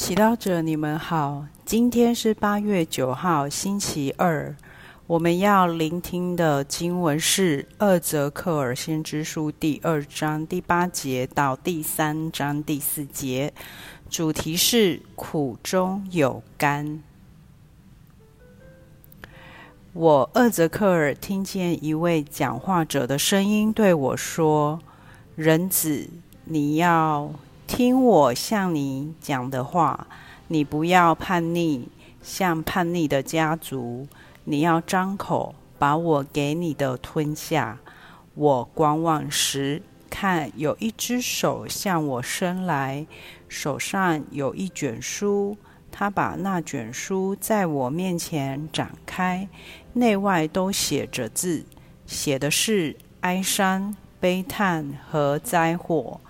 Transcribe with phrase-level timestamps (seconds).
[0.00, 4.56] 祈祷者，你们好，今天是八月九号，星期二。
[5.06, 13.52] 我们要聆听的经文是《二则克尔先知书》第二章第八节到第三章第四节，
[14.08, 17.02] 主题是苦中有甘。
[19.92, 24.80] 我二则克尔听见一位讲话者的声音对我说
[25.36, 26.08] ：“人子，
[26.44, 27.30] 你要
[27.70, 30.08] 听我向你讲的话，
[30.48, 31.84] 你不要叛逆，
[32.20, 34.08] 像叛逆的家族。”
[34.42, 37.78] 你要张口，把我给你的吞下。
[38.34, 43.06] 我观望时，看有一只手向我伸来，
[43.48, 45.56] 手上有一卷书。
[45.92, 49.48] 他把那卷书在我面前展开，
[49.92, 51.64] 内外都写着字，
[52.04, 56.20] 写的是哀伤、悲叹和灾祸。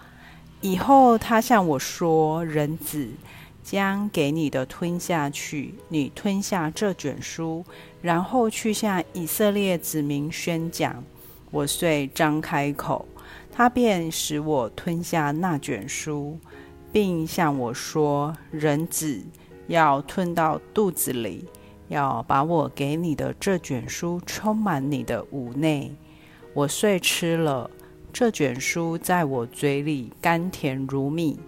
[0.60, 3.08] 以后他向我说：“人子。”
[3.62, 7.64] 将给你的吞下去，你吞下这卷书，
[8.00, 11.04] 然后去向以色列子民宣讲。
[11.52, 13.06] 我遂张开口，
[13.52, 16.38] 他便使我吞下那卷书，
[16.90, 19.22] 并向我说：“人子
[19.68, 21.44] 要吞到肚子里，
[21.86, 25.94] 要把我给你的这卷书充满你的五内。”
[26.54, 27.70] 我遂吃了
[28.12, 31.38] 这卷书，在我嘴里甘甜如蜜。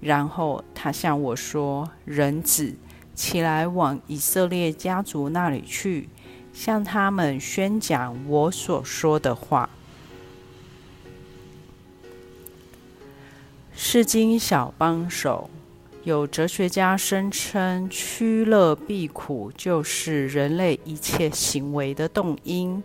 [0.00, 2.76] 然后他向我说：“人子，
[3.14, 6.08] 起来往以色列家族那里去，
[6.52, 9.70] 向他们宣讲我所说的话。”
[13.76, 15.48] 是经小帮手，
[16.04, 22.84] 有哲学家声称，趋乐避苦就是人类一切行为的动因，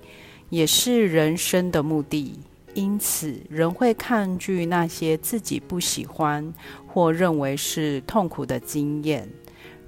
[0.50, 2.40] 也是人生的目的。
[2.80, 6.54] 因此，人会抗拒那些自己不喜欢
[6.88, 9.28] 或认为是痛苦的经验。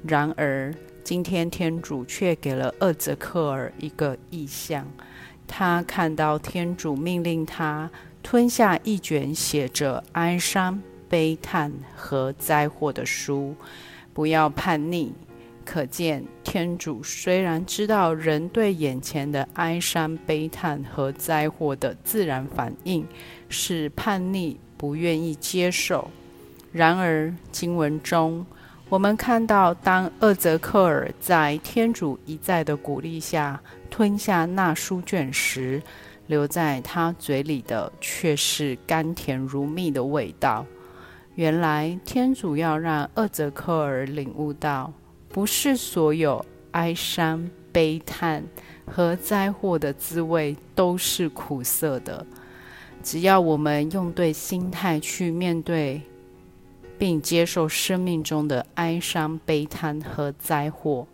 [0.06, 4.86] 然而，今天天主却给了厄泽克尔一个意象：
[5.48, 7.90] 他看到天主命令他
[8.22, 13.56] 吞下一卷写着哀伤、悲叹和灾祸的书，
[14.14, 15.14] 不要叛逆。
[15.66, 23.06] 可见，天主虽然知道人对眼前的哀伤、悲叹和灾祸的自然反应
[23.50, 26.10] 是叛逆、不愿意接受，
[26.72, 28.46] 然而经文中
[28.90, 35.82] 我们看到，当厄泽克尔在天主一再的鼓励下吞下那书卷时，
[36.28, 40.66] 留在他嘴里的却是甘甜如蜜的味道。
[41.36, 44.92] 原来，天主要让厄泽克尔领悟到。
[45.32, 48.44] 不是所有哀伤、悲叹
[48.86, 52.26] 和灾祸的滋味都是苦涩的。
[53.02, 56.02] 只要我们用对心态去面对，
[57.00, 61.08] 并接受生命中的哀伤、悲叹和灾祸，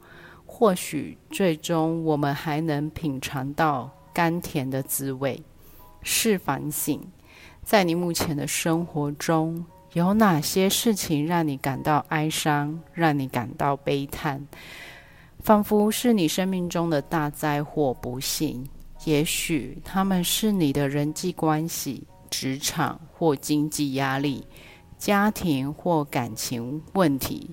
[0.46, 5.42] 或许最终我们还能品尝到甘甜的滋味。
[6.02, 7.02] 是反省，
[7.64, 9.66] 在你目前的生活中。
[9.98, 14.46] 有哪些事情让你感到哀伤，让你感到悲叹？
[15.40, 18.64] 仿佛是你生命中的大灾祸、不幸。
[19.06, 24.46] 也许他们是你的人际关系、职场或经济压力、
[25.00, 27.50] 家庭或感情问题、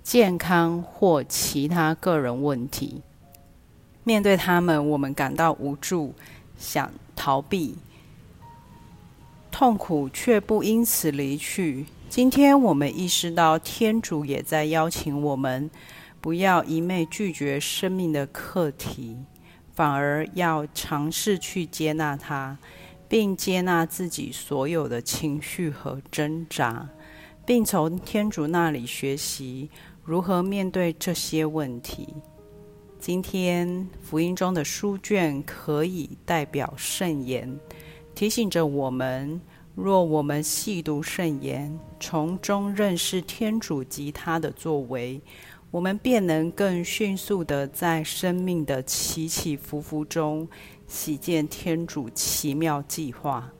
[0.00, 3.02] 健康或其他个人问题。
[4.04, 6.14] 面对他们，我们感到无助，
[6.56, 7.74] 想逃避。
[9.50, 11.86] 痛苦却不因此离去。
[12.08, 15.70] 今天我们意识到，天主也在邀请我们，
[16.20, 19.16] 不要一昧拒绝生命的课题，
[19.72, 22.58] 反而要尝试去接纳它，
[23.08, 26.88] 并接纳自己所有的情绪和挣扎，
[27.44, 29.70] 并从天主那里学习
[30.04, 32.08] 如何面对这些问题。
[32.98, 37.58] 今天福音中的书卷可以代表圣言，
[38.14, 39.40] 提醒着我们。
[39.76, 45.18] 若我们细读圣言，从中认识天主及他的作为，
[45.70, 50.46] 我们便能更迅速的在生命的起起伏伏中，
[50.86, 53.50] 喜见天主奇妙计划。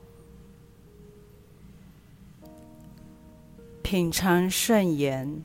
[3.83, 5.43] 品尝圣言，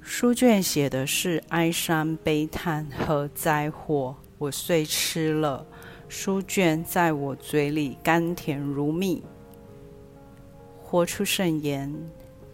[0.00, 5.66] 书卷写的是哀伤、悲叹和灾祸，我遂吃了。
[6.08, 9.22] 书卷在我嘴里甘甜如蜜。
[10.82, 11.92] 活出圣言。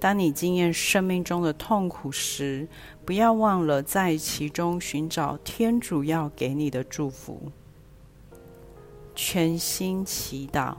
[0.00, 2.66] 当你经验生命中的痛苦时，
[3.04, 7.52] 不要忘了在其中寻找天主要给你的祝福。
[9.14, 10.74] 全心祈祷，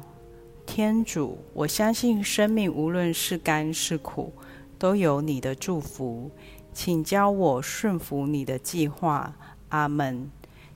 [0.66, 4.34] 天主，我相信生命无论是甘是苦，
[4.78, 6.30] 都有你的祝福。
[6.74, 9.34] 请教我顺服你的计划。
[9.70, 10.30] 阿门。